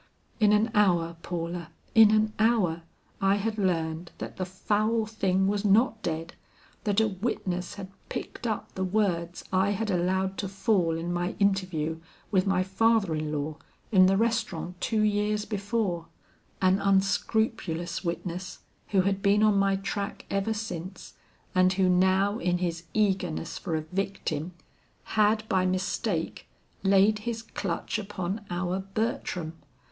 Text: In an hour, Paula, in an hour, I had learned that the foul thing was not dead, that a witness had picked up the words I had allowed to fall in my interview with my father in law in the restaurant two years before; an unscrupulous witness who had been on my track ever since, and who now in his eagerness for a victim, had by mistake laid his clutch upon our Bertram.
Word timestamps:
In 0.39 0.51
an 0.51 0.71
hour, 0.73 1.15
Paula, 1.21 1.69
in 1.93 2.09
an 2.09 2.33
hour, 2.39 2.81
I 3.21 3.35
had 3.35 3.59
learned 3.59 4.11
that 4.17 4.37
the 4.37 4.47
foul 4.47 5.05
thing 5.05 5.47
was 5.47 5.63
not 5.63 6.01
dead, 6.01 6.33
that 6.85 6.99
a 6.99 7.07
witness 7.07 7.75
had 7.75 7.87
picked 8.09 8.47
up 8.47 8.73
the 8.73 8.83
words 8.83 9.43
I 9.53 9.69
had 9.69 9.91
allowed 9.91 10.39
to 10.39 10.49
fall 10.49 10.97
in 10.97 11.13
my 11.13 11.35
interview 11.37 11.99
with 12.31 12.47
my 12.47 12.63
father 12.63 13.13
in 13.13 13.31
law 13.31 13.57
in 13.91 14.07
the 14.07 14.17
restaurant 14.17 14.81
two 14.81 15.03
years 15.03 15.45
before; 15.45 16.07
an 16.63 16.79
unscrupulous 16.79 18.03
witness 18.03 18.57
who 18.87 19.01
had 19.01 19.21
been 19.21 19.43
on 19.43 19.55
my 19.55 19.75
track 19.75 20.25
ever 20.31 20.55
since, 20.55 21.13
and 21.53 21.73
who 21.73 21.87
now 21.87 22.39
in 22.39 22.57
his 22.57 22.85
eagerness 22.95 23.59
for 23.59 23.75
a 23.75 23.81
victim, 23.81 24.53
had 25.13 25.47
by 25.47 25.63
mistake 25.63 26.47
laid 26.81 27.19
his 27.19 27.43
clutch 27.43 27.99
upon 27.99 28.43
our 28.49 28.79
Bertram. 28.79 29.59